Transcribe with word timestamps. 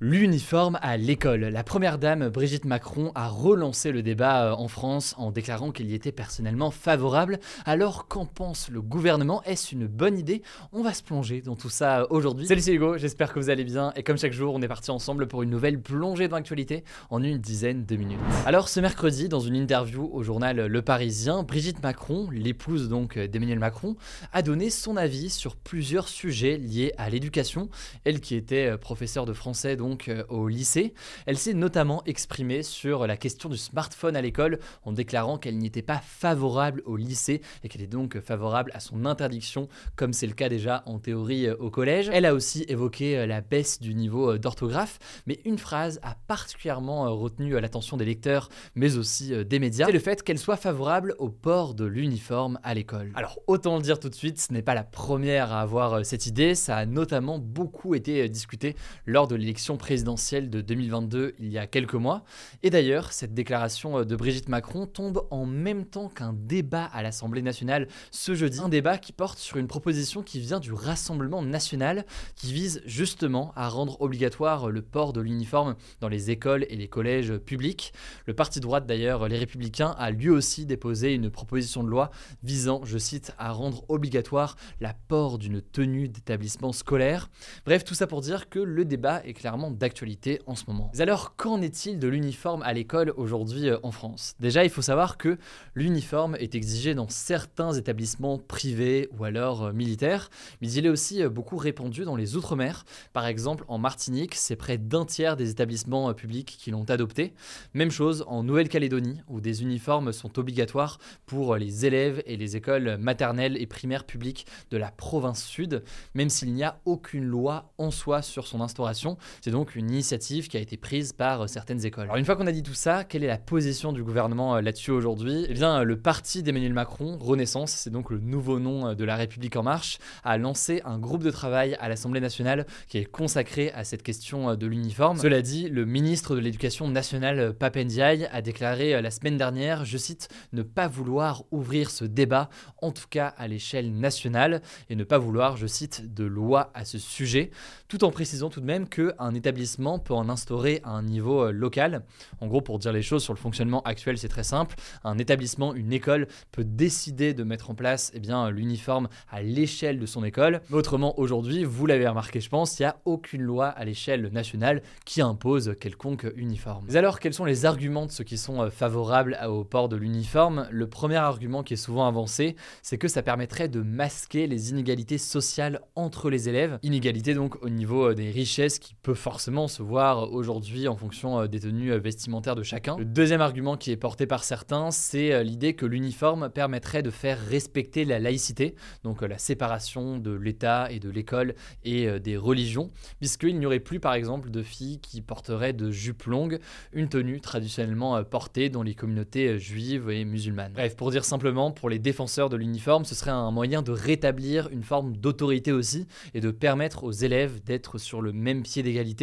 L'uniforme 0.00 0.78
à 0.80 0.96
l'école. 0.96 1.40
La 1.40 1.64
première 1.64 1.98
dame 1.98 2.28
Brigitte 2.28 2.64
Macron 2.64 3.10
a 3.16 3.26
relancé 3.26 3.90
le 3.90 4.00
débat 4.00 4.44
euh, 4.44 4.52
en 4.52 4.68
France 4.68 5.16
en 5.18 5.32
déclarant 5.32 5.72
qu'elle 5.72 5.90
y 5.90 5.94
était 5.94 6.12
personnellement 6.12 6.70
favorable. 6.70 7.40
Alors 7.64 8.06
qu'en 8.06 8.24
pense 8.24 8.68
le 8.70 8.80
gouvernement? 8.80 9.42
Est-ce 9.42 9.74
une 9.74 9.88
bonne 9.88 10.16
idée? 10.16 10.42
On 10.72 10.84
va 10.84 10.94
se 10.94 11.02
plonger 11.02 11.40
dans 11.40 11.56
tout 11.56 11.68
ça 11.68 12.02
euh, 12.02 12.06
aujourd'hui. 12.10 12.46
Salut 12.46 12.60
c'est 12.60 12.74
Hugo, 12.74 12.96
j'espère 12.96 13.32
que 13.32 13.40
vous 13.40 13.50
allez 13.50 13.64
bien 13.64 13.92
et 13.96 14.04
comme 14.04 14.16
chaque 14.16 14.32
jour 14.32 14.54
on 14.54 14.62
est 14.62 14.68
parti 14.68 14.92
ensemble 14.92 15.26
pour 15.26 15.42
une 15.42 15.50
nouvelle 15.50 15.80
plongée 15.82 16.28
dans 16.28 16.36
l'actualité 16.36 16.84
en 17.10 17.20
une 17.20 17.38
dizaine 17.38 17.84
de 17.84 17.96
minutes. 17.96 18.20
Alors 18.46 18.68
ce 18.68 18.78
mercredi 18.78 19.28
dans 19.28 19.40
une 19.40 19.56
interview 19.56 20.08
au 20.12 20.22
journal 20.22 20.64
Le 20.64 20.82
Parisien, 20.82 21.42
Brigitte 21.42 21.82
Macron, 21.82 22.28
l'épouse 22.30 22.88
donc 22.88 23.18
d'Emmanuel 23.18 23.58
Macron, 23.58 23.96
a 24.32 24.42
donné 24.42 24.70
son 24.70 24.96
avis 24.96 25.28
sur 25.28 25.56
plusieurs 25.56 26.06
sujets 26.06 26.56
liés 26.56 26.92
à 26.98 27.10
l'éducation. 27.10 27.68
Elle 28.04 28.20
qui 28.20 28.36
était 28.36 28.66
euh, 28.66 28.76
professeure 28.76 29.26
de 29.26 29.32
français 29.32 29.74
donc 29.74 29.87
euh, 30.08 30.24
au 30.28 30.48
lycée. 30.48 30.92
Elle 31.26 31.38
s'est 31.38 31.54
notamment 31.54 32.02
exprimée 32.04 32.62
sur 32.62 33.06
la 33.06 33.16
question 33.16 33.48
du 33.48 33.56
smartphone 33.56 34.16
à 34.16 34.22
l'école 34.22 34.58
en 34.84 34.92
déclarant 34.92 35.38
qu'elle 35.38 35.58
n'était 35.58 35.82
pas 35.82 35.98
favorable 35.98 36.82
au 36.84 36.96
lycée 36.96 37.40
et 37.64 37.68
qu'elle 37.68 37.82
est 37.82 37.86
donc 37.86 38.20
favorable 38.20 38.70
à 38.74 38.80
son 38.80 39.06
interdiction 39.06 39.68
comme 39.96 40.12
c'est 40.12 40.26
le 40.26 40.34
cas 40.34 40.48
déjà 40.48 40.82
en 40.86 40.98
théorie 40.98 41.46
euh, 41.46 41.56
au 41.58 41.70
collège. 41.70 42.10
Elle 42.12 42.26
a 42.26 42.34
aussi 42.34 42.64
évoqué 42.68 43.16
euh, 43.16 43.26
la 43.26 43.40
baisse 43.40 43.80
du 43.80 43.94
niveau 43.94 44.36
d'orthographe, 44.36 44.98
mais 45.26 45.40
une 45.44 45.58
phrase 45.58 46.00
a 46.02 46.16
particulièrement 46.26 47.14
retenu 47.16 47.58
l'attention 47.58 47.96
des 47.96 48.04
lecteurs 48.04 48.48
mais 48.74 48.96
aussi 48.96 49.32
des 49.44 49.58
médias, 49.58 49.86
c'est 49.86 49.92
le 49.92 49.98
fait 49.98 50.22
qu'elle 50.22 50.38
soit 50.38 50.56
favorable 50.56 51.14
au 51.18 51.28
port 51.28 51.74
de 51.74 51.84
l'uniforme 51.84 52.58
à 52.62 52.74
l'école. 52.74 53.12
Alors 53.14 53.38
autant 53.46 53.76
le 53.76 53.82
dire 53.82 53.98
tout 53.98 54.08
de 54.08 54.14
suite, 54.14 54.40
ce 54.40 54.52
n'est 54.52 54.62
pas 54.62 54.74
la 54.74 54.84
première 54.84 55.52
à 55.52 55.60
avoir 55.60 56.04
cette 56.04 56.26
idée, 56.26 56.54
ça 56.54 56.76
a 56.76 56.86
notamment 56.86 57.38
beaucoup 57.38 57.94
été 57.94 58.28
discuté 58.28 58.76
lors 59.06 59.28
de 59.28 59.34
l'élection 59.34 59.77
présidentielle 59.78 60.50
de 60.50 60.60
2022 60.60 61.34
il 61.38 61.50
y 61.50 61.58
a 61.58 61.66
quelques 61.66 61.94
mois. 61.94 62.24
Et 62.62 62.70
d'ailleurs, 62.70 63.12
cette 63.12 63.32
déclaration 63.32 64.04
de 64.04 64.16
Brigitte 64.16 64.48
Macron 64.48 64.86
tombe 64.86 65.26
en 65.30 65.46
même 65.46 65.86
temps 65.86 66.08
qu'un 66.08 66.34
débat 66.34 66.84
à 66.92 67.02
l'Assemblée 67.02 67.42
nationale 67.42 67.88
ce 68.10 68.34
jeudi. 68.34 68.60
Un 68.60 68.68
débat 68.68 68.98
qui 68.98 69.12
porte 69.12 69.38
sur 69.38 69.56
une 69.56 69.68
proposition 69.68 70.22
qui 70.22 70.40
vient 70.40 70.60
du 70.60 70.72
Rassemblement 70.72 71.42
national, 71.42 72.04
qui 72.36 72.52
vise 72.52 72.82
justement 72.84 73.52
à 73.56 73.68
rendre 73.68 74.00
obligatoire 74.00 74.68
le 74.68 74.82
port 74.82 75.12
de 75.12 75.20
l'uniforme 75.20 75.76
dans 76.00 76.08
les 76.08 76.30
écoles 76.30 76.66
et 76.68 76.76
les 76.76 76.88
collèges 76.88 77.36
publics. 77.38 77.92
Le 78.26 78.34
parti 78.34 78.60
droite 78.60 78.86
d'ailleurs, 78.86 79.28
les 79.28 79.38
Républicains, 79.38 79.94
a 79.98 80.10
lui 80.10 80.28
aussi 80.28 80.66
déposé 80.66 81.14
une 81.14 81.30
proposition 81.30 81.82
de 81.82 81.88
loi 81.88 82.10
visant, 82.42 82.80
je 82.84 82.98
cite, 82.98 83.32
à 83.38 83.52
rendre 83.52 83.84
obligatoire 83.88 84.56
la 84.80 84.94
port 84.94 85.38
d'une 85.38 85.62
tenue 85.62 86.08
d'établissement 86.08 86.72
scolaire. 86.72 87.30
Bref, 87.64 87.84
tout 87.84 87.94
ça 87.94 88.06
pour 88.06 88.20
dire 88.20 88.48
que 88.48 88.58
le 88.58 88.84
débat 88.84 89.22
est 89.24 89.34
clairement 89.34 89.67
d'actualité 89.70 90.40
en 90.46 90.54
ce 90.54 90.64
moment. 90.68 90.90
Mais 90.94 91.00
alors, 91.00 91.36
qu'en 91.36 91.60
est-il 91.62 91.98
de 91.98 92.08
l'uniforme 92.08 92.62
à 92.62 92.72
l'école 92.72 93.12
aujourd'hui 93.16 93.68
euh, 93.68 93.78
en 93.82 93.90
France? 93.90 94.34
Déjà, 94.40 94.64
il 94.64 94.70
faut 94.70 94.82
savoir 94.82 95.16
que 95.16 95.38
l'uniforme 95.74 96.36
est 96.36 96.54
exigé 96.54 96.94
dans 96.94 97.08
certains 97.08 97.72
établissements 97.72 98.38
privés 98.38 99.08
ou 99.18 99.24
alors 99.24 99.64
euh, 99.64 99.72
militaires, 99.72 100.30
mais 100.60 100.70
il 100.70 100.86
est 100.86 100.88
aussi 100.88 101.22
euh, 101.22 101.28
beaucoup 101.28 101.56
répandu 101.56 102.04
dans 102.04 102.16
les 102.16 102.36
Outre-mer. 102.36 102.84
Par 103.12 103.26
exemple, 103.26 103.64
en 103.68 103.78
Martinique, 103.78 104.34
c'est 104.34 104.56
près 104.56 104.78
d'un 104.78 105.04
tiers 105.04 105.36
des 105.36 105.50
établissements 105.50 106.12
publics 106.14 106.56
qui 106.58 106.70
l'ont 106.70 106.84
adopté. 106.84 107.32
Même 107.74 107.90
chose 107.90 108.24
en 108.26 108.42
Nouvelle-Calédonie, 108.42 109.20
où 109.28 109.40
des 109.40 109.62
uniformes 109.62 110.12
sont 110.12 110.38
obligatoires 110.38 110.98
pour 111.26 111.56
les 111.56 111.86
élèves 111.86 112.22
et 112.26 112.36
les 112.36 112.56
écoles 112.56 112.96
maternelles 112.98 113.56
et 113.60 113.66
primaires 113.66 114.04
publiques 114.04 114.46
de 114.70 114.76
la 114.76 114.90
province 114.90 115.44
sud, 115.44 115.82
même 116.14 116.28
s'il 116.28 116.52
n'y 116.52 116.64
a 116.64 116.80
aucune 116.84 117.24
loi 117.24 117.72
en 117.78 117.90
soi 117.90 118.22
sur 118.22 118.46
son 118.46 118.60
instauration. 118.60 119.16
C'est 119.40 119.50
une 119.64 119.90
initiative 119.90 120.48
qui 120.48 120.56
a 120.56 120.60
été 120.60 120.76
prise 120.76 121.12
par 121.12 121.42
euh, 121.42 121.46
certaines 121.46 121.84
écoles. 121.84 122.04
Alors 122.04 122.16
une 122.16 122.24
fois 122.24 122.36
qu'on 122.36 122.46
a 122.46 122.52
dit 122.52 122.62
tout 122.62 122.74
ça, 122.74 123.04
quelle 123.04 123.24
est 123.24 123.28
la 123.28 123.38
position 123.38 123.92
du 123.92 124.02
gouvernement 124.02 124.56
euh, 124.56 124.60
là-dessus 124.60 124.90
aujourd'hui? 124.90 125.46
Eh 125.48 125.54
bien, 125.54 125.82
le 125.82 126.00
parti 126.00 126.42
d'Emmanuel 126.42 126.72
Macron, 126.72 127.18
Renaissance, 127.18 127.72
c'est 127.72 127.90
donc 127.90 128.10
le 128.10 128.18
nouveau 128.18 128.58
nom 128.58 128.88
euh, 128.88 128.94
de 128.94 129.04
la 129.04 129.16
République 129.16 129.56
en 129.56 129.62
marche, 129.62 129.98
a 130.24 130.38
lancé 130.38 130.82
un 130.84 130.98
groupe 130.98 131.22
de 131.22 131.30
travail 131.30 131.76
à 131.80 131.88
l'Assemblée 131.88 132.20
nationale 132.20 132.66
qui 132.88 132.98
est 132.98 133.04
consacré 133.04 133.70
à 133.72 133.84
cette 133.84 134.02
question 134.02 134.54
de 134.54 134.66
l'uniforme. 134.66 135.18
Cela 135.18 135.42
dit, 135.42 135.68
le 135.68 135.84
ministre 135.84 136.34
de 136.34 136.40
l'Éducation 136.40 136.88
nationale, 136.88 137.54
Papendiaï, 137.54 138.28
a 138.32 138.42
déclaré 138.42 139.00
la 139.00 139.10
semaine 139.10 139.36
dernière, 139.36 139.84
je 139.84 139.98
cite, 139.98 140.28
ne 140.52 140.62
pas 140.62 140.88
vouloir 140.88 141.44
ouvrir 141.50 141.90
ce 141.90 142.04
débat, 142.04 142.48
en 142.82 142.92
tout 142.92 143.06
cas 143.08 143.34
à 143.36 143.48
l'échelle 143.48 143.92
nationale, 143.92 144.62
et 144.90 144.96
ne 144.96 145.04
pas 145.04 145.18
vouloir, 145.18 145.56
je 145.56 145.66
cite, 145.66 146.14
de 146.14 146.24
loi 146.24 146.70
à 146.74 146.84
ce 146.84 146.98
sujet, 146.98 147.50
tout 147.88 148.04
en 148.04 148.10
précisant 148.10 148.50
tout 148.50 148.60
de 148.60 148.66
même 148.66 148.88
qu'un 148.88 149.34
peut 149.52 150.14
en 150.14 150.28
instaurer 150.28 150.80
à 150.84 150.90
un 150.90 151.02
niveau 151.02 151.44
euh, 151.44 151.52
local. 151.52 152.02
En 152.40 152.46
gros, 152.46 152.60
pour 152.60 152.78
dire 152.78 152.92
les 152.92 153.02
choses 153.02 153.22
sur 153.22 153.32
le 153.32 153.38
fonctionnement 153.38 153.82
actuel, 153.82 154.18
c'est 154.18 154.28
très 154.28 154.44
simple. 154.44 154.76
Un 155.04 155.18
établissement, 155.18 155.74
une 155.74 155.92
école 155.92 156.28
peut 156.52 156.64
décider 156.64 157.34
de 157.34 157.44
mettre 157.44 157.70
en 157.70 157.74
place 157.74 158.10
eh 158.14 158.20
bien, 158.20 158.50
l'uniforme 158.50 159.08
à 159.30 159.42
l'échelle 159.42 159.98
de 159.98 160.06
son 160.06 160.24
école. 160.24 160.60
Autrement, 160.70 161.18
aujourd'hui, 161.18 161.64
vous 161.64 161.86
l'avez 161.86 162.06
remarqué, 162.06 162.40
je 162.40 162.48
pense, 162.48 162.78
il 162.78 162.82
n'y 162.82 162.86
a 162.86 162.96
aucune 163.04 163.42
loi 163.42 163.66
à 163.68 163.84
l'échelle 163.84 164.28
nationale 164.32 164.82
qui 165.04 165.20
impose 165.20 165.74
quelconque 165.80 166.26
uniforme. 166.36 166.86
Mais 166.88 166.96
alors, 166.96 167.20
quels 167.20 167.34
sont 167.34 167.44
les 167.44 167.64
arguments 167.64 168.06
de 168.06 168.10
ceux 168.10 168.24
qui 168.24 168.38
sont 168.38 168.62
euh, 168.62 168.70
favorables 168.70 169.38
au 169.46 169.64
port 169.64 169.88
de 169.88 169.96
l'uniforme? 169.96 170.68
Le 170.70 170.88
premier 170.88 171.16
argument 171.16 171.62
qui 171.62 171.74
est 171.74 171.76
souvent 171.78 172.06
avancé, 172.06 172.56
c'est 172.82 172.98
que 172.98 173.08
ça 173.08 173.22
permettrait 173.22 173.68
de 173.68 173.80
masquer 173.80 174.46
les 174.46 174.70
inégalités 174.70 175.18
sociales 175.18 175.80
entre 175.94 176.30
les 176.30 176.48
élèves. 176.48 176.78
Inégalités 176.82 177.34
donc 177.34 177.62
au 177.62 177.68
niveau 177.68 178.10
euh, 178.10 178.14
des 178.14 178.30
richesses 178.30 178.78
qui 178.78 178.94
peuvent 178.94 179.16
forcément 179.16 179.37
se 179.38 179.82
voir 179.82 180.32
aujourd'hui 180.32 180.88
en 180.88 180.96
fonction 180.96 181.40
euh, 181.40 181.46
des 181.46 181.60
tenues 181.60 181.92
euh, 181.92 181.98
vestimentaires 181.98 182.56
de 182.56 182.62
chacun. 182.62 182.96
Le 182.96 183.04
deuxième 183.04 183.40
argument 183.40 183.76
qui 183.76 183.90
est 183.90 183.96
porté 183.96 184.26
par 184.26 184.44
certains, 184.44 184.90
c'est 184.90 185.32
euh, 185.32 185.42
l'idée 185.42 185.74
que 185.74 185.86
l'uniforme 185.86 186.50
permettrait 186.50 187.02
de 187.02 187.10
faire 187.10 187.38
respecter 187.38 188.04
la 188.04 188.18
laïcité, 188.18 188.74
donc 189.04 189.22
la 189.22 189.38
séparation 189.38 190.18
de 190.18 190.32
l'État 190.32 190.90
et 190.90 190.98
de 190.98 191.10
l'école 191.10 191.54
et 191.84 192.20
des 192.20 192.36
religions, 192.36 192.90
puisqu'il 193.18 193.58
n'y 193.58 193.66
aurait 193.66 193.80
plus 193.80 194.00
par 194.00 194.14
exemple 194.14 194.50
de 194.50 194.62
filles 194.62 194.98
qui 195.00 195.20
porteraient 195.20 195.72
de 195.72 195.90
jupes 195.90 196.24
longues, 196.24 196.58
une 196.92 197.08
tenue 197.08 197.40
traditionnellement 197.40 198.22
portée 198.24 198.68
dans 198.68 198.82
les 198.82 198.94
communautés 198.94 199.58
juives 199.58 200.10
et 200.10 200.24
musulmanes. 200.24 200.72
Bref, 200.72 200.96
pour 200.96 201.10
dire 201.10 201.24
simplement, 201.24 201.70
pour 201.70 201.88
les 201.88 201.98
défenseurs 201.98 202.48
de 202.48 202.56
l'uniforme, 202.56 203.04
ce 203.04 203.14
serait 203.14 203.30
un 203.30 203.50
moyen 203.50 203.82
de 203.82 203.92
rétablir 203.92 204.68
une 204.70 204.82
forme 204.82 205.16
d'autorité 205.16 205.72
aussi 205.72 206.06
et 206.34 206.40
de 206.40 206.50
permettre 206.50 207.04
aux 207.04 207.12
élèves 207.12 207.62
d'être 207.64 207.98
sur 207.98 208.22
le 208.22 208.32
même 208.32 208.62
pied 208.62 208.82
d'égalité. 208.82 209.17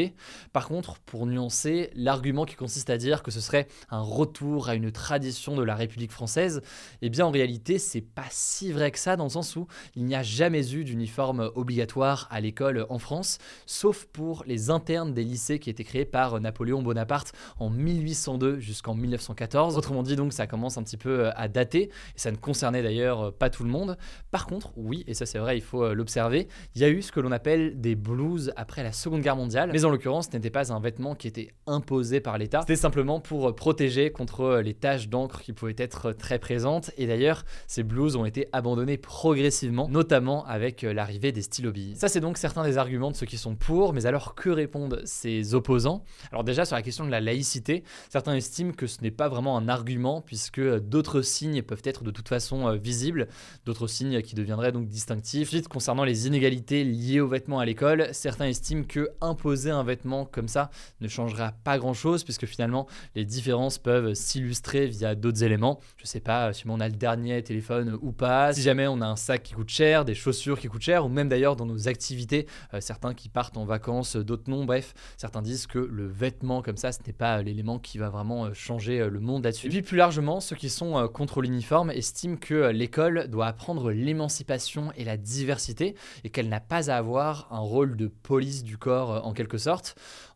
Par 0.54 0.68
contre, 0.68 1.00
pour 1.00 1.26
nuancer, 1.26 1.90
l'argument 1.96 2.46
qui 2.46 2.56
consiste 2.56 2.90
à 2.90 2.98
dire 2.98 3.24
que 3.24 3.32
ce 3.32 3.40
serait 3.40 3.68
un 3.90 4.02
retour 4.02 4.70
à 4.70 4.76
une 4.76 4.92
tradition 4.92 5.56
de 5.56 5.64
la 5.64 5.76
République 5.76 6.12
française, 6.12 6.62
eh 7.02 7.10
bien 7.10 7.26
en 7.26 7.32
réalité, 7.32 7.80
c'est 7.80 8.02
pas 8.02 8.26
si 8.30 8.72
vrai 8.72 8.92
que 8.92 9.00
ça 9.00 9.16
dans 9.16 9.26
le 9.26 9.30
sens 9.30 9.56
où 9.56 9.68
il 9.96 10.06
n'y 10.06 10.16
a 10.16 10.24
jamais 10.24 10.74
eu 10.74 10.84
d'uniforme 10.84 11.52
obligatoire 11.56 12.28
à 12.32 12.40
l'école 12.42 12.86
en 12.90 13.00
France, 13.00 13.38
sauf 13.66 14.06
pour 14.06 14.44
les 14.46 14.70
internes 14.70 15.14
des 15.14 15.24
lycées 15.24 15.60
qui 15.60 15.70
étaient 15.70 15.84
créés 15.84 16.06
par 16.06 16.40
Napoléon 16.40 16.82
Bonaparte 16.82 17.34
en 17.60 17.70
1802 17.70 18.60
jusqu'en 18.60 18.96
1914. 18.96 19.78
Autrement 19.78 20.04
dit, 20.04 20.16
donc 20.16 20.34
ça 20.34 20.48
commence 20.48 20.78
un 20.78 20.84
petit 20.84 20.98
peu 20.98 21.30
à 21.36 21.48
dater 21.48 21.84
et 21.84 21.90
ça 22.18 22.32
ne 22.32 22.38
concernait 22.38 22.84
d'ailleurs 22.84 23.34
pas 23.34 23.50
tout 23.50 23.64
le 23.64 23.70
monde. 23.70 23.98
Par 24.32 24.46
contre, 24.48 24.72
oui, 24.76 25.04
et 25.08 25.14
ça 25.14 25.26
c'est 25.26 25.40
vrai, 25.40 25.58
il 25.58 25.64
faut 25.64 25.94
l'observer, 25.94 26.48
il 26.76 26.82
y 26.82 26.86
a 26.86 26.90
eu 26.90 27.02
ce 27.02 27.12
que 27.12 27.20
l'on 27.20 27.32
appelle 27.32 27.80
des 27.80 27.96
blues 27.96 28.52
après 28.56 28.84
la 28.84 28.92
Seconde 28.92 29.22
Guerre 29.22 29.36
mondiale. 29.36 29.72
En 29.86 29.90
l'occurrence, 29.90 30.28
ce 30.32 30.36
n'était 30.36 30.50
pas 30.50 30.74
un 30.74 30.80
vêtement 30.80 31.16
qui 31.16 31.28
était 31.28 31.54
imposé 31.68 32.20
par 32.20 32.38
l'État, 32.38 32.62
c'était 32.62 32.76
simplement 32.76 33.20
pour 33.20 33.56
protéger 33.56 34.12
contre 34.12 34.62
les 34.64 34.74
taches 34.74 35.10
d'encre 35.10 35.42
qui 35.42 35.54
pouvaient 35.54 35.76
être 35.78 36.12
très 36.12 36.40
présentes. 36.40 36.92
Et 36.98 37.08
d'ailleurs, 37.08 37.46
ces 37.68 37.84
blouses 37.84 38.16
ont 38.16 38.26
été 38.26 38.48
abandonnées 38.52 38.98
progressivement, 38.98 39.88
notamment 39.90 40.46
avec 40.46 40.82
l'arrivée 40.82 41.32
des 41.32 41.42
stylos 41.42 41.72
billes. 41.72 41.96
Ça, 41.96 42.08
c'est 42.08 42.20
donc 42.20 42.38
certains 42.38 42.64
des 42.64 42.78
arguments 42.78 43.12
de 43.12 43.16
ceux 43.16 43.26
qui 43.26 43.38
sont 43.38 43.56
pour, 43.56 43.94
mais 43.94 44.06
alors 44.06 44.36
que 44.36 44.50
répondent 44.50 45.02
ces 45.06 45.54
opposants? 45.54 46.04
Alors 46.32 46.44
déjà, 46.44 46.66
sur 46.66 46.76
la 46.76 46.82
question 46.82 47.06
de 47.06 47.12
la 47.12 47.22
laïcité, 47.22 47.84
certains 48.10 48.36
estiment 48.36 48.72
que 48.72 48.88
ce 48.88 49.02
n'est 49.02 49.12
pas 49.12 49.30
vraiment 49.30 49.58
un 49.58 49.68
argument, 49.68 50.22
puisque 50.22 50.62
d'autres 50.80 51.22
signes 51.22 51.62
peuvent 51.62 51.82
être 51.84 52.04
de 52.04 52.12
toute 52.12 52.30
façon 52.30 52.68
euh, 52.68 52.76
visibles, 52.76 53.28
d'autres 53.66 53.88
signes 53.88 54.22
qui 54.22 54.36
deviendraient 54.36 54.72
donc 54.72 54.88
distinctifs. 54.88 55.50
Ensuite, 55.50 55.68
concernant 55.68 56.04
les 56.04 56.28
inégalités 56.28 56.84
liées 56.84 57.20
aux 57.20 57.28
vêtements 57.28 57.60
à 57.60 57.66
l'école, 57.66 58.10
certains 58.12 58.48
estiment 58.48 58.84
que 58.84 59.10
imposer 59.22 59.72
un 59.76 59.84
vêtement 59.84 60.26
comme 60.26 60.48
ça 60.48 60.70
ne 61.02 61.08
changera 61.08 61.54
pas 61.64 61.78
grand-chose, 61.78 62.24
puisque 62.24 62.46
finalement, 62.46 62.88
les 63.16 63.26
différences 63.26 63.78
peuvent 63.78 64.14
s'illustrer 64.14 64.88
via 64.88 65.16
d'autres 65.16 65.44
éléments. 65.44 65.80
Je 65.98 66.06
sais 66.06 66.20
pas 66.20 66.54
si 66.54 66.66
on 66.68 66.80
a 66.80 66.88
le 66.88 66.96
dernier 66.96 67.42
téléphone 67.44 67.98
ou 68.02 68.12
pas, 68.12 68.54
si 68.54 68.62
jamais 68.62 68.88
on 68.88 69.02
a 69.02 69.06
un 69.06 69.16
sac 69.16 69.44
qui 69.44 69.54
coûte 69.54 69.70
cher, 69.70 70.06
des 70.06 70.16
chaussures 70.16 70.60
qui 70.60 70.68
coûtent 70.68 70.82
cher, 70.82 71.06
ou 71.06 71.10
même 71.10 71.30
d'ailleurs 71.30 71.56
dans 71.56 71.66
nos 71.66 71.88
activités, 71.88 72.48
euh, 72.74 72.82
certains 72.82 73.14
qui 73.14 73.30
partent 73.30 73.58
en 73.58 73.66
vacances, 73.66 74.16
d'autres 74.16 74.50
non. 74.50 74.66
Bref, 74.66 74.94
certains 75.18 75.42
disent 75.42 75.68
que 75.68 75.80
le 75.80 76.08
vêtement 76.08 76.62
comme 76.62 76.78
ça, 76.78 76.92
ce 76.92 77.00
n'est 77.06 77.14
pas 77.14 77.42
l'élément 77.42 77.80
qui 77.80 77.98
va 77.98 78.10
vraiment 78.10 78.46
euh, 78.46 78.54
changer 78.54 79.00
euh, 79.00 79.10
le 79.10 79.20
monde 79.20 79.44
là-dessus. 79.44 79.68
Et 79.68 79.70
puis 79.70 79.82
plus 79.82 79.98
largement, 79.98 80.40
ceux 80.40 80.56
qui 80.56 80.70
sont 80.70 81.08
contre 81.14 81.42
l'uniforme 81.42 81.92
estiment 81.92 82.38
que 82.38 82.70
l'école 82.70 83.28
doit 83.28 83.48
apprendre 83.48 83.92
l'émancipation 83.92 84.92
et 84.96 85.04
la 85.04 85.18
diversité 85.18 85.96
et 86.24 86.30
qu'elle 86.30 86.50
n'a 86.50 86.60
pas 86.60 86.90
à 86.90 86.98
avoir 86.98 87.48
un 87.52 87.60
rôle 87.60 87.96
de 87.96 88.08
police 88.08 88.64
du 88.64 88.78
corps 88.78 89.26
en 89.26 89.34
quelque 89.34 89.58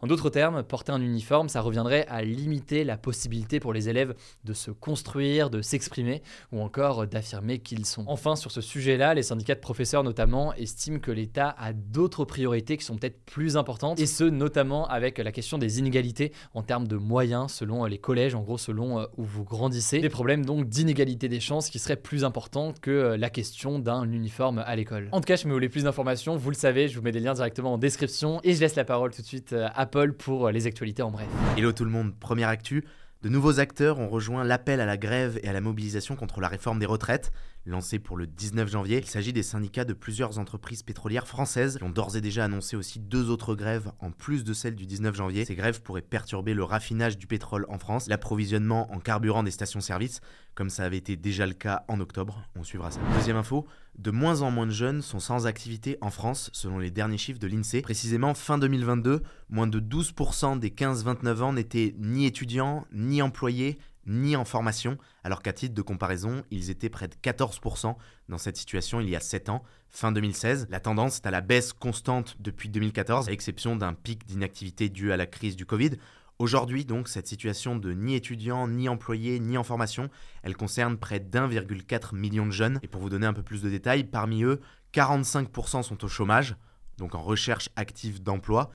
En 0.01 0.07
d'autres 0.07 0.29
termes, 0.29 0.63
porter 0.63 0.91
un 0.91 1.01
uniforme, 1.01 1.49
ça 1.49 1.61
reviendrait 1.61 2.05
à 2.07 2.21
limiter 2.21 2.83
la 2.83 2.97
possibilité 2.97 3.59
pour 3.59 3.73
les 3.73 3.89
élèves 3.89 4.15
de 4.45 4.53
se 4.53 4.71
construire, 4.71 5.49
de 5.49 5.61
s'exprimer 5.61 6.21
ou 6.51 6.61
encore 6.61 7.05
d'affirmer 7.07 7.59
qu'ils 7.59 7.85
sont. 7.85 8.05
Enfin, 8.07 8.35
sur 8.35 8.51
ce 8.51 8.61
sujet-là, 8.61 9.13
les 9.13 9.23
syndicats 9.23 9.55
de 9.55 9.59
professeurs 9.59 10.03
notamment 10.03 10.53
estiment 10.53 10.99
que 10.99 11.11
l'État 11.11 11.55
a 11.57 11.73
d'autres 11.73 12.25
priorités 12.25 12.77
qui 12.77 12.85
sont 12.85 12.97
peut-être 12.97 13.23
plus 13.25 13.57
importantes, 13.57 13.99
et 13.99 14.05
ce 14.05 14.23
notamment 14.23 14.87
avec 14.87 15.17
la 15.17 15.31
question 15.31 15.57
des 15.57 15.79
inégalités 15.79 16.31
en 16.53 16.63
termes 16.63 16.87
de 16.87 16.95
moyens 16.95 17.51
selon 17.51 17.85
les 17.85 17.97
collèges, 17.97 18.35
en 18.35 18.41
gros 18.41 18.57
selon 18.57 18.99
euh, 18.99 19.05
où 19.17 19.23
vous 19.23 19.43
grandissez. 19.43 19.99
Des 19.99 20.09
problèmes 20.09 20.45
donc 20.45 20.67
d'inégalité 20.67 21.27
des 21.27 21.39
chances 21.39 21.69
qui 21.69 21.79
seraient 21.79 21.95
plus 21.95 22.23
importants 22.23 22.73
que 22.81 22.91
euh, 22.91 23.17
la 23.17 23.29
question 23.29 23.79
d'un 23.79 24.09
uniforme 24.11 24.59
à 24.59 24.75
l'école. 24.75 25.09
En 25.11 25.19
tout 25.19 25.25
cas, 25.25 25.35
je 25.35 25.47
me 25.47 25.53
voulais 25.53 25.69
plus 25.69 25.83
d'informations, 25.83 26.35
vous 26.35 26.49
le 26.49 26.55
savez, 26.55 26.87
je 26.87 26.97
vous 26.97 27.03
mets 27.03 27.11
des 27.11 27.19
liens 27.19 27.33
directement 27.33 27.73
en 27.73 27.77
description, 27.77 28.39
et 28.43 28.53
je 28.53 28.59
laisse 28.59 28.75
la 28.75 28.85
parole 28.85 29.13
de 29.21 29.27
suite 29.27 29.53
euh, 29.53 29.67
Paul 29.91 30.13
pour 30.13 30.49
les 30.49 30.67
actualités 30.67 31.01
en 31.01 31.11
bref. 31.11 31.27
Hello 31.57 31.71
tout 31.71 31.85
le 31.85 31.91
monde, 31.91 32.13
première 32.19 32.49
actu. 32.49 32.85
De 33.21 33.29
nouveaux 33.29 33.59
acteurs 33.59 33.99
ont 33.99 34.07
rejoint 34.07 34.43
l'appel 34.43 34.79
à 34.79 34.85
la 34.85 34.95
grève 34.95 35.39
et 35.43 35.49
à 35.49 35.53
la 35.53 35.59
mobilisation 35.59 36.15
contre 36.15 36.39
la 36.39 36.47
réforme 36.47 36.79
des 36.79 36.85
retraites, 36.85 37.33
lancée 37.69 37.99
pour 37.99 38.17
le 38.17 38.27
19 38.27 38.69
janvier. 38.69 38.97
Il 38.97 39.05
s'agit 39.05 39.33
des 39.33 39.43
syndicats 39.43 39.85
de 39.85 39.93
plusieurs 39.93 40.39
entreprises 40.39 40.83
pétrolières 40.83 41.27
françaises 41.27 41.77
qui 41.77 41.83
ont 41.83 41.89
d'ores 41.89 42.15
et 42.15 42.21
déjà 42.21 42.45
annoncé 42.45 42.75
aussi 42.75 42.99
deux 42.99 43.29
autres 43.29 43.55
grèves 43.55 43.91
en 43.99 44.11
plus 44.11 44.43
de 44.43 44.53
celles 44.53 44.75
du 44.75 44.85
19 44.85 45.15
janvier. 45.15 45.45
Ces 45.45 45.55
grèves 45.55 45.81
pourraient 45.81 46.01
perturber 46.01 46.53
le 46.53 46.63
raffinage 46.63 47.17
du 47.17 47.27
pétrole 47.27 47.65
en 47.69 47.79
France, 47.79 48.07
l'approvisionnement 48.07 48.91
en 48.91 48.99
carburant 48.99 49.43
des 49.43 49.51
stations-service, 49.51 50.21
comme 50.55 50.69
ça 50.69 50.83
avait 50.83 50.97
été 50.97 51.15
déjà 51.15 51.45
le 51.45 51.53
cas 51.53 51.85
en 51.87 51.99
octobre. 51.99 52.43
On 52.55 52.63
suivra 52.63 52.91
ça. 52.91 52.99
Deuxième 53.15 53.37
info, 53.37 53.65
de 53.97 54.11
moins 54.11 54.41
en 54.41 54.51
moins 54.51 54.65
de 54.65 54.71
jeunes 54.71 55.01
sont 55.01 55.19
sans 55.19 55.47
activité 55.47 55.97
en 56.01 56.09
France, 56.09 56.49
selon 56.53 56.79
les 56.79 56.91
derniers 56.91 57.17
chiffres 57.17 57.39
de 57.39 57.47
l'INSEE. 57.47 57.81
Précisément, 57.81 58.33
fin 58.33 58.57
2022, 58.57 59.23
moins 59.49 59.67
de 59.67 59.79
12% 59.79 60.59
des 60.59 60.69
15-29 60.69 61.41
ans 61.41 61.53
n'étaient 61.53 61.95
ni 61.97 62.25
étudiants, 62.25 62.85
ni 62.91 63.21
employés, 63.21 63.77
ni 64.09 64.35
en 64.35 64.43
formation, 64.43 64.97
alors 65.23 65.41
qu'à 65.41 65.53
titre 65.53 65.75
de 65.75 65.81
comparaison, 65.81 66.43
ils 66.51 66.69
étaient 66.69 66.89
près 66.89 67.07
de 67.07 67.15
14% 67.15 67.95
dans 68.27 68.37
cette 68.37 68.57
situation 68.57 68.99
il 68.99 69.09
y 69.09 69.15
a 69.15 69.19
7 69.19 69.49
ans, 69.49 69.63
fin 69.87 70.11
2016. 70.11 70.67
La 70.69 70.79
tendance 70.79 71.17
est 71.17 71.27
à 71.27 71.31
la 71.31 71.41
baisse 71.41 71.71
constante 71.71 72.35
depuis 72.39 72.69
2014, 72.69 73.29
à 73.29 73.31
exception 73.31 73.75
d'un 73.75 73.93
pic 73.93 74.25
d'inactivité 74.25 74.89
dû 74.89 75.11
à 75.13 75.17
la 75.17 75.27
crise 75.27 75.55
du 75.55 75.65
Covid. 75.65 75.91
Aujourd'hui, 76.39 76.85
donc, 76.85 77.09
cette 77.09 77.27
situation 77.27 77.75
de 77.75 77.91
ni 77.91 78.15
étudiants, 78.15 78.67
ni 78.67 78.87
employés, 78.87 79.39
ni 79.41 79.57
en 79.57 79.63
formation, 79.63 80.09
elle 80.41 80.55
concerne 80.55 80.97
près 80.97 81.19
d'1,4 81.19 82.15
million 82.15 82.45
de 82.45 82.51
jeunes. 82.51 82.79
Et 82.81 82.87
pour 82.87 83.01
vous 83.01 83.09
donner 83.09 83.27
un 83.27 83.33
peu 83.33 83.43
plus 83.43 83.61
de 83.61 83.69
détails, 83.69 84.05
parmi 84.05 84.43
eux, 84.43 84.61
45% 84.93 85.83
sont 85.83 86.03
au 86.03 86.07
chômage, 86.07 86.55
donc 86.97 87.13
en 87.13 87.21
recherche 87.21 87.69
active 87.75 88.23
d'emploi. 88.23 88.71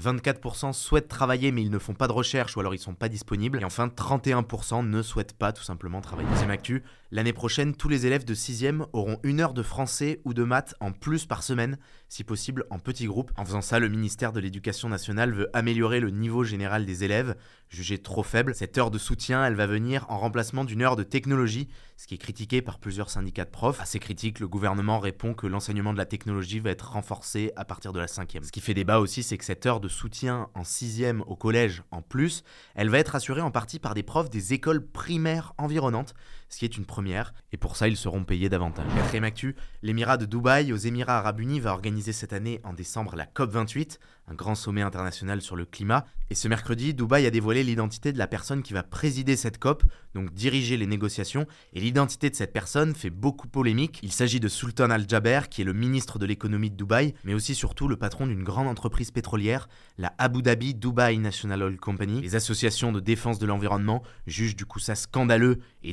24% 0.00 0.72
souhaitent 0.72 1.08
travailler 1.08 1.52
mais 1.52 1.62
ils 1.62 1.70
ne 1.70 1.78
font 1.78 1.94
pas 1.94 2.06
de 2.06 2.12
recherche 2.12 2.56
ou 2.56 2.60
alors 2.60 2.74
ils 2.74 2.78
sont 2.78 2.94
pas 2.94 3.08
disponibles. 3.08 3.60
Et 3.60 3.64
enfin, 3.64 3.88
31% 3.88 4.86
ne 4.86 5.02
souhaitent 5.02 5.32
pas 5.32 5.52
tout 5.52 5.62
simplement 5.62 6.00
travailler. 6.00 6.28
Deuxième 6.30 6.50
actu, 6.50 6.82
l'année 7.10 7.32
prochaine, 7.32 7.74
tous 7.74 7.88
les 7.88 8.06
élèves 8.06 8.24
de 8.24 8.34
6e 8.34 8.86
auront 8.92 9.18
une 9.22 9.40
heure 9.40 9.54
de 9.54 9.62
français 9.62 10.20
ou 10.24 10.34
de 10.34 10.44
maths 10.44 10.74
en 10.80 10.92
plus 10.92 11.26
par 11.26 11.42
semaine, 11.42 11.78
si 12.08 12.24
possible 12.24 12.64
en 12.70 12.78
petits 12.78 13.06
groupes. 13.06 13.32
En 13.36 13.44
faisant 13.44 13.62
ça, 13.62 13.78
le 13.78 13.88
ministère 13.88 14.32
de 14.32 14.40
l'Éducation 14.40 14.88
nationale 14.88 15.32
veut 15.32 15.50
améliorer 15.54 16.00
le 16.00 16.10
niveau 16.10 16.44
général 16.44 16.84
des 16.84 17.04
élèves, 17.04 17.34
jugé 17.68 17.98
trop 17.98 18.22
faible. 18.22 18.54
Cette 18.54 18.78
heure 18.78 18.90
de 18.90 18.98
soutien, 18.98 19.44
elle 19.44 19.54
va 19.54 19.66
venir 19.66 20.06
en 20.08 20.18
remplacement 20.18 20.64
d'une 20.64 20.82
heure 20.82 20.96
de 20.96 21.02
technologie, 21.02 21.68
ce 21.96 22.06
qui 22.06 22.14
est 22.14 22.18
critiqué 22.18 22.62
par 22.62 22.78
plusieurs 22.78 23.10
syndicats 23.10 23.44
de 23.44 23.50
profs. 23.50 23.80
À 23.80 23.84
ces 23.84 23.98
critiques, 23.98 24.40
le 24.40 24.48
gouvernement 24.48 24.98
répond 24.98 25.34
que 25.34 25.46
l'enseignement 25.46 25.92
de 25.92 25.98
la 25.98 26.06
technologie 26.06 26.60
va 26.60 26.70
être 26.70 26.92
renforcé 26.92 27.52
à 27.56 27.64
partir 27.64 27.92
de 27.92 27.98
la 27.98 28.06
5e. 28.06 28.44
Ce 28.44 28.52
qui 28.52 28.60
fait 28.60 28.74
débat 28.74 28.98
aussi, 28.98 29.22
c'est 29.22 29.38
que 29.38 29.44
cette 29.44 29.66
heure 29.66 29.80
de 29.80 29.88
soutien 29.88 30.48
en 30.54 30.64
sixième 30.64 31.22
au 31.22 31.36
collège 31.36 31.82
en 31.90 32.02
plus, 32.02 32.44
elle 32.74 32.90
va 32.90 32.98
être 32.98 33.14
assurée 33.14 33.40
en 33.40 33.50
partie 33.50 33.78
par 33.78 33.94
des 33.94 34.02
profs 34.02 34.30
des 34.30 34.52
écoles 34.52 34.86
primaires 34.86 35.54
environnantes, 35.58 36.14
ce 36.56 36.60
qui 36.60 36.64
est 36.64 36.78
une 36.78 36.86
première, 36.86 37.34
et 37.52 37.58
pour 37.58 37.76
ça 37.76 37.86
ils 37.86 37.98
seront 37.98 38.24
payés 38.24 38.48
davantage. 38.48 38.86
Quatrième 38.94 39.24
actu, 39.24 39.56
l'Émirat 39.82 40.16
de 40.16 40.24
Dubaï 40.24 40.72
aux 40.72 40.76
Émirats 40.78 41.18
Arabes 41.18 41.40
Unis 41.40 41.60
va 41.60 41.74
organiser 41.74 42.14
cette 42.14 42.32
année 42.32 42.62
en 42.64 42.72
décembre 42.72 43.14
la 43.14 43.26
COP28, 43.26 43.98
un 44.28 44.34
grand 44.34 44.54
sommet 44.54 44.80
international 44.80 45.42
sur 45.42 45.54
le 45.54 45.66
climat, 45.66 46.06
et 46.30 46.34
ce 46.34 46.48
mercredi, 46.48 46.94
Dubaï 46.94 47.26
a 47.26 47.30
dévoilé 47.30 47.62
l'identité 47.62 48.10
de 48.10 48.18
la 48.18 48.26
personne 48.26 48.62
qui 48.62 48.72
va 48.72 48.82
présider 48.82 49.36
cette 49.36 49.58
COP, 49.58 49.84
donc 50.14 50.32
diriger 50.32 50.76
les 50.76 50.86
négociations, 50.86 51.46
et 51.74 51.80
l'identité 51.80 52.30
de 52.30 52.34
cette 52.34 52.52
personne 52.52 52.94
fait 52.94 53.10
beaucoup 53.10 53.46
polémique. 53.46 54.00
Il 54.02 54.10
s'agit 54.10 54.40
de 54.40 54.48
Sultan 54.48 54.90
Al-Jaber, 54.90 55.42
qui 55.50 55.60
est 55.60 55.64
le 55.64 55.74
ministre 55.74 56.18
de 56.18 56.26
l'économie 56.26 56.70
de 56.70 56.76
Dubaï, 56.76 57.14
mais 57.24 57.34
aussi 57.34 57.54
surtout 57.54 57.86
le 57.86 57.96
patron 57.96 58.26
d'une 58.26 58.42
grande 58.42 58.66
entreprise 58.66 59.10
pétrolière, 59.10 59.68
la 59.98 60.14
Abu 60.18 60.42
Dhabi 60.42 60.74
Dubai 60.74 61.18
National 61.18 61.62
Oil 61.62 61.76
Company. 61.76 62.22
Les 62.22 62.34
associations 62.34 62.92
de 62.92 63.00
défense 63.00 63.38
de 63.38 63.46
l'environnement 63.46 64.02
jugent 64.26 64.56
du 64.56 64.64
coup 64.64 64.80
ça 64.80 64.94
scandaleux 64.94 65.58
et 65.84 65.92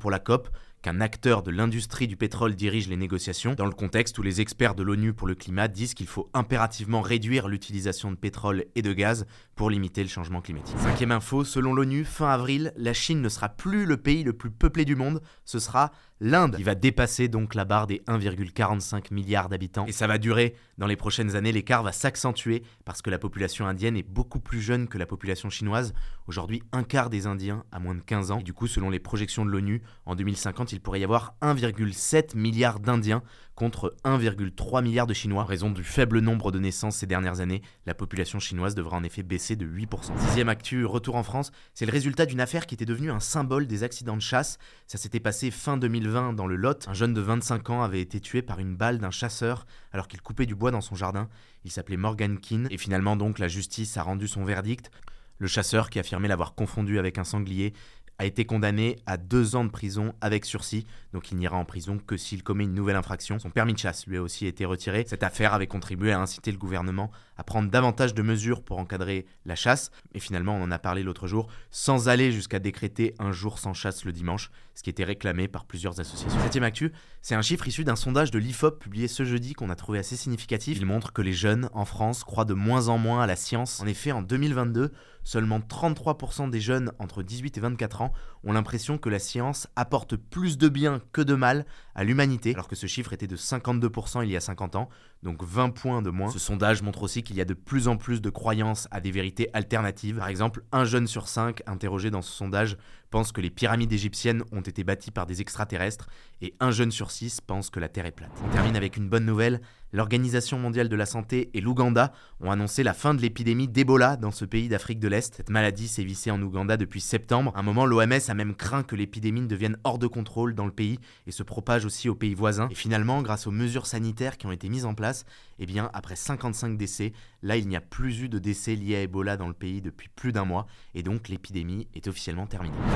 pour 0.00 0.10
la 0.10 0.18
COP 0.18 0.48
qu'un 0.82 1.00
acteur 1.00 1.44
de 1.44 1.52
l'industrie 1.52 2.08
du 2.08 2.16
pétrole 2.16 2.56
dirige 2.56 2.88
les 2.88 2.96
négociations, 2.96 3.54
dans 3.54 3.66
le 3.66 3.72
contexte 3.72 4.18
où 4.18 4.22
les 4.22 4.40
experts 4.40 4.74
de 4.74 4.82
l'ONU 4.82 5.12
pour 5.12 5.28
le 5.28 5.36
climat 5.36 5.68
disent 5.68 5.94
qu'il 5.94 6.08
faut 6.08 6.28
impérativement 6.34 7.00
réduire 7.00 7.46
l'utilisation 7.46 8.10
de 8.10 8.16
pétrole 8.16 8.64
et 8.74 8.82
de 8.82 8.92
gaz 8.92 9.24
pour 9.62 9.70
limiter 9.70 10.02
le 10.02 10.08
changement 10.08 10.40
climatique. 10.40 10.76
Cinquième 10.80 11.12
info, 11.12 11.44
selon 11.44 11.72
l'ONU, 11.72 12.04
fin 12.04 12.28
avril, 12.28 12.72
la 12.76 12.92
Chine 12.92 13.22
ne 13.22 13.28
sera 13.28 13.48
plus 13.48 13.86
le 13.86 13.96
pays 13.96 14.24
le 14.24 14.32
plus 14.32 14.50
peuplé 14.50 14.84
du 14.84 14.96
monde, 14.96 15.22
ce 15.44 15.60
sera 15.60 15.92
l'Inde 16.18 16.56
qui 16.56 16.64
va 16.64 16.74
dépasser 16.74 17.28
donc 17.28 17.54
la 17.54 17.64
barre 17.64 17.86
des 17.86 17.98
1,45 18.08 19.14
milliards 19.14 19.48
d'habitants. 19.48 19.86
Et 19.86 19.92
ça 19.92 20.08
va 20.08 20.18
durer. 20.18 20.56
Dans 20.78 20.88
les 20.88 20.96
prochaines 20.96 21.36
années, 21.36 21.52
l'écart 21.52 21.84
va 21.84 21.92
s'accentuer 21.92 22.64
parce 22.84 23.02
que 23.02 23.10
la 23.10 23.20
population 23.20 23.64
indienne 23.64 23.96
est 23.96 24.02
beaucoup 24.02 24.40
plus 24.40 24.60
jeune 24.60 24.88
que 24.88 24.98
la 24.98 25.06
population 25.06 25.48
chinoise. 25.48 25.94
Aujourd'hui, 26.26 26.62
un 26.72 26.82
quart 26.82 27.08
des 27.08 27.26
Indiens 27.26 27.64
a 27.70 27.78
moins 27.78 27.94
de 27.94 28.00
15 28.00 28.32
ans. 28.32 28.40
Et 28.40 28.44
du 28.44 28.52
coup, 28.52 28.66
selon 28.66 28.90
les 28.90 28.98
projections 28.98 29.44
de 29.44 29.50
l'ONU, 29.50 29.82
en 30.06 30.16
2050, 30.16 30.72
il 30.72 30.80
pourrait 30.80 31.00
y 31.00 31.04
avoir 31.04 31.36
1,7 31.42 32.36
milliard 32.36 32.80
d'Indiens 32.80 33.22
contre 33.62 33.94
1,3 34.04 34.82
milliard 34.82 35.06
de 35.06 35.14
Chinois. 35.14 35.44
En 35.44 35.46
raison 35.46 35.70
du 35.70 35.84
faible 35.84 36.18
nombre 36.18 36.50
de 36.50 36.58
naissances 36.58 36.96
ces 36.96 37.06
dernières 37.06 37.38
années, 37.38 37.62
la 37.86 37.94
population 37.94 38.40
chinoise 38.40 38.74
devra 38.74 38.96
en 38.96 39.04
effet 39.04 39.22
baisser 39.22 39.54
de 39.54 39.64
8%. 39.64 40.18
Sixième 40.18 40.48
actu, 40.48 40.84
retour 40.84 41.14
en 41.14 41.22
France, 41.22 41.52
c'est 41.72 41.86
le 41.86 41.92
résultat 41.92 42.26
d'une 42.26 42.40
affaire 42.40 42.66
qui 42.66 42.74
était 42.74 42.86
devenue 42.86 43.12
un 43.12 43.20
symbole 43.20 43.68
des 43.68 43.84
accidents 43.84 44.16
de 44.16 44.20
chasse. 44.20 44.58
Ça 44.88 44.98
s'était 44.98 45.20
passé 45.20 45.52
fin 45.52 45.76
2020 45.76 46.32
dans 46.32 46.48
le 46.48 46.56
Lot. 46.56 46.88
Un 46.88 46.92
jeune 46.92 47.14
de 47.14 47.20
25 47.20 47.70
ans 47.70 47.82
avait 47.84 48.00
été 48.00 48.18
tué 48.18 48.42
par 48.42 48.58
une 48.58 48.74
balle 48.74 48.98
d'un 48.98 49.12
chasseur 49.12 49.64
alors 49.92 50.08
qu'il 50.08 50.20
coupait 50.22 50.46
du 50.46 50.56
bois 50.56 50.72
dans 50.72 50.80
son 50.80 50.96
jardin. 50.96 51.28
Il 51.64 51.70
s'appelait 51.70 51.96
Morgan 51.96 52.40
Keane 52.40 52.66
et 52.68 52.78
finalement 52.78 53.14
donc 53.14 53.38
la 53.38 53.46
justice 53.46 53.96
a 53.96 54.02
rendu 54.02 54.26
son 54.26 54.42
verdict. 54.42 54.90
Le 55.38 55.46
chasseur, 55.46 55.90
qui 55.90 55.98
affirmait 55.98 56.28
l'avoir 56.28 56.54
confondu 56.54 56.98
avec 56.98 57.18
un 57.18 57.24
sanglier, 57.24 57.74
a 58.22 58.24
été 58.24 58.44
condamné 58.44 58.98
à 59.04 59.16
deux 59.16 59.56
ans 59.56 59.64
de 59.64 59.70
prison 59.70 60.14
avec 60.20 60.44
sursis, 60.44 60.86
donc 61.12 61.32
il 61.32 61.38
n'ira 61.38 61.56
en 61.56 61.64
prison 61.64 61.98
que 61.98 62.16
s'il 62.16 62.44
commet 62.44 62.62
une 62.64 62.74
nouvelle 62.74 62.94
infraction. 62.94 63.40
Son 63.40 63.50
permis 63.50 63.72
de 63.74 63.78
chasse 63.78 64.06
lui 64.06 64.16
a 64.16 64.22
aussi 64.22 64.46
été 64.46 64.64
retiré. 64.64 65.04
Cette 65.08 65.24
affaire 65.24 65.54
avait 65.54 65.66
contribué 65.66 66.12
à 66.12 66.20
inciter 66.20 66.52
le 66.52 66.58
gouvernement 66.58 67.10
à 67.36 67.44
prendre 67.44 67.70
davantage 67.70 68.14
de 68.14 68.22
mesures 68.22 68.62
pour 68.62 68.78
encadrer 68.78 69.26
la 69.44 69.54
chasse, 69.54 69.90
et 70.14 70.20
finalement 70.20 70.56
on 70.56 70.62
en 70.62 70.70
a 70.70 70.78
parlé 70.78 71.02
l'autre 71.02 71.26
jour, 71.26 71.48
sans 71.70 72.08
aller 72.08 72.32
jusqu'à 72.32 72.58
décréter 72.58 73.14
un 73.18 73.32
jour 73.32 73.58
sans 73.58 73.74
chasse 73.74 74.04
le 74.04 74.12
dimanche, 74.12 74.50
ce 74.74 74.82
qui 74.82 74.90
était 74.90 75.04
réclamé 75.04 75.48
par 75.48 75.64
plusieurs 75.64 76.00
associations. 76.00 76.40
Septième 76.40 76.64
actu, 76.64 76.92
c'est 77.20 77.34
un 77.34 77.42
chiffre 77.42 77.68
issu 77.68 77.84
d'un 77.84 77.96
sondage 77.96 78.30
de 78.30 78.38
l'IFOP 78.38 78.78
publié 78.78 79.06
ce 79.06 79.24
jeudi 79.24 79.52
qu'on 79.52 79.70
a 79.70 79.76
trouvé 79.76 79.98
assez 79.98 80.16
significatif. 80.16 80.78
Il 80.78 80.86
montre 80.86 81.12
que 81.12 81.22
les 81.22 81.32
jeunes 81.32 81.68
en 81.74 81.84
France 81.84 82.24
croient 82.24 82.44
de 82.44 82.54
moins 82.54 82.88
en 82.88 82.98
moins 82.98 83.22
à 83.22 83.26
la 83.26 83.36
science. 83.36 83.80
En 83.80 83.86
effet, 83.86 84.12
en 84.12 84.22
2022, 84.22 84.90
seulement 85.24 85.60
33% 85.60 86.50
des 86.50 86.60
jeunes 86.60 86.92
entre 86.98 87.22
18 87.22 87.58
et 87.58 87.60
24 87.60 88.02
ans 88.02 88.12
ont 88.44 88.52
l'impression 88.52 88.98
que 88.98 89.08
la 89.08 89.18
science 89.18 89.68
apporte 89.76 90.16
plus 90.16 90.58
de 90.58 90.68
bien 90.68 91.00
que 91.12 91.20
de 91.20 91.34
mal 91.34 91.66
à 91.94 92.04
l'humanité, 92.04 92.54
alors 92.54 92.68
que 92.68 92.76
ce 92.76 92.86
chiffre 92.86 93.12
était 93.12 93.26
de 93.26 93.36
52% 93.36 94.24
il 94.24 94.30
y 94.30 94.36
a 94.36 94.40
50 94.40 94.76
ans, 94.76 94.88
donc 95.22 95.42
20 95.44 95.70
points 95.70 96.02
de 96.02 96.10
moins. 96.10 96.30
Ce 96.30 96.38
sondage 96.38 96.82
montre 96.82 97.02
aussi 97.02 97.22
qu'il 97.22 97.36
y 97.36 97.40
a 97.40 97.44
de 97.44 97.54
plus 97.54 97.88
en 97.88 97.96
plus 97.96 98.20
de 98.20 98.30
croyances 98.30 98.88
à 98.90 99.00
des 99.00 99.10
vérités 99.10 99.48
alternatives. 99.52 100.16
Par 100.18 100.28
exemple, 100.28 100.62
un 100.72 100.84
jeune 100.84 101.06
sur 101.06 101.28
cinq 101.28 101.62
interrogé 101.66 102.10
dans 102.10 102.22
ce 102.22 102.32
sondage 102.32 102.76
pense 103.12 103.30
que 103.30 103.40
les 103.40 103.50
pyramides 103.50 103.92
égyptiennes 103.92 104.42
ont 104.50 104.62
été 104.62 104.82
bâties 104.82 105.12
par 105.12 105.26
des 105.26 105.40
extraterrestres 105.42 106.08
et 106.40 106.54
un 106.58 106.72
jeune 106.72 106.90
sur 106.90 107.12
six 107.12 107.40
pense 107.40 107.70
que 107.70 107.78
la 107.78 107.88
Terre 107.88 108.06
est 108.06 108.10
plate. 108.10 108.32
On 108.44 108.48
termine 108.48 108.74
avec 108.74 108.96
une 108.96 109.08
bonne 109.08 109.26
nouvelle. 109.26 109.60
L'Organisation 109.92 110.58
mondiale 110.58 110.88
de 110.88 110.96
la 110.96 111.04
santé 111.04 111.50
et 111.52 111.60
l'Ouganda 111.60 112.12
ont 112.40 112.50
annoncé 112.50 112.82
la 112.82 112.94
fin 112.94 113.12
de 113.12 113.20
l'épidémie 113.20 113.68
d'Ebola 113.68 114.16
dans 114.16 114.30
ce 114.30 114.46
pays 114.46 114.68
d'Afrique 114.68 114.98
de 114.98 115.08
l'Est. 115.08 115.34
Cette 115.34 115.50
maladie 115.50 115.86
sévissait 115.86 116.30
en 116.30 116.40
Ouganda 116.40 116.78
depuis 116.78 117.02
septembre. 117.02 117.52
À 117.54 117.60
un 117.60 117.62
moment, 117.62 117.84
l'OMS 117.84 118.12
a 118.26 118.34
même 118.34 118.54
craint 118.54 118.84
que 118.84 118.96
l'épidémie 118.96 119.42
ne 119.42 119.46
devienne 119.46 119.76
hors 119.84 119.98
de 119.98 120.06
contrôle 120.06 120.54
dans 120.54 120.64
le 120.64 120.72
pays 120.72 120.98
et 121.26 121.30
se 121.30 121.42
propage 121.42 121.84
aussi 121.84 122.08
aux 122.08 122.14
pays 122.14 122.32
voisins. 122.32 122.68
Et 122.70 122.74
finalement, 122.74 123.20
grâce 123.20 123.46
aux 123.46 123.50
mesures 123.50 123.86
sanitaires 123.86 124.38
qui 124.38 124.46
ont 124.46 124.52
été 124.52 124.70
mises 124.70 124.86
en 124.86 124.94
place, 124.94 125.26
eh 125.58 125.66
bien, 125.66 125.90
après 125.92 126.16
55 126.16 126.78
décès, 126.78 127.12
là, 127.42 127.58
il 127.58 127.68
n'y 127.68 127.76
a 127.76 127.82
plus 127.82 128.22
eu 128.22 128.28
de 128.30 128.38
décès 128.38 128.74
liés 128.74 128.96
à 128.96 129.02
Ebola 129.02 129.36
dans 129.36 129.48
le 129.48 129.54
pays 129.54 129.82
depuis 129.82 130.08
plus 130.08 130.32
d'un 130.32 130.46
mois 130.46 130.66
et 130.94 131.02
donc 131.02 131.28
l'épidémie 131.28 131.86
est 131.94 132.08
officiellement 132.08 132.46
terminée. 132.46 132.76